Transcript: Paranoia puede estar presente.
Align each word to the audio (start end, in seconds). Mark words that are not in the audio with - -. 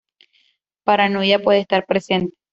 Paranoia 0.83 1.43
puede 1.43 1.59
estar 1.59 1.85
presente. 1.85 2.35